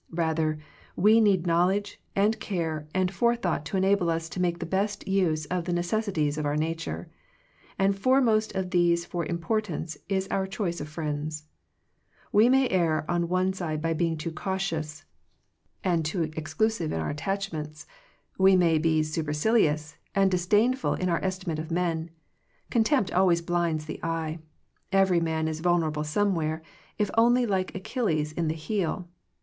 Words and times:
Rather, 0.15 0.57
we 0.95 1.21
need 1.21 1.45
knowledge, 1.45 2.01
and 2.15 2.39
care, 2.39 2.87
and 2.91 3.11
forethought 3.13 3.63
to 3.63 3.77
enable 3.77 4.09
us 4.09 4.29
to 4.29 4.39
make 4.39 4.57
the 4.57 4.65
best 4.65 5.07
use 5.07 5.45
of 5.45 5.65
the 5.65 5.71
necessities 5.71 6.39
of 6.39 6.45
our 6.47 6.57
nature. 6.57 7.07
And 7.77 7.95
foremost 7.95 8.55
of 8.55 8.71
these 8.71 9.05
for 9.05 9.23
im 9.27 9.37
portance 9.37 9.97
is 10.09 10.27
our 10.29 10.47
choice 10.47 10.81
of 10.81 10.89
friends. 10.89 11.43
We 12.31 12.49
may 12.49 12.67
err 12.69 13.05
on 13.07 13.21
the 13.21 13.27
one 13.27 13.53
side 13.53 13.79
by 13.79 13.93
being 13.93 14.17
lou 14.25 14.31
cautious, 14.31 15.05
and 15.83 16.03
too 16.03 16.23
exclusive 16.35 16.91
in 16.91 16.99
our 16.99 17.11
at 17.11 17.17
91 17.19 17.19
Digitized 17.19 17.27
by 17.27 17.37
VjOOQIC 17.37 17.51
THE 17.51 17.53
CHOICE 17.53 17.53
OF 17.53 17.53
FRIENDSHIP 17.53 17.89
tachments. 17.93 18.39
We 18.43 18.55
may 18.55 18.77
be 18.79 19.03
supercilious, 19.03 19.97
and 20.15 20.31
disdainful 20.31 20.93
in 20.95 21.09
our 21.09 21.23
estimate 21.23 21.59
of 21.59 21.69
men. 21.69 22.09
Con 22.71 22.83
tempt 22.83 23.13
always 23.13 23.43
blinds 23.43 23.85
the 23.85 23.99
eyes. 24.01 24.39
Every 24.91 25.19
man 25.19 25.47
is 25.47 25.59
vulnerable 25.59 26.03
somewhere, 26.03 26.63
if 26.97 27.11
only 27.19 27.45
like 27.45 27.75
Achilles 27.75 28.31
in 28.31 28.47
the 28.47 28.55
heel. 28.55 29.07